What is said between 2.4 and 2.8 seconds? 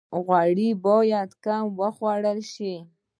شي